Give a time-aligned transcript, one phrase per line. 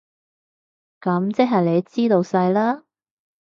[0.99, 2.81] 噉即係你知道晒喇？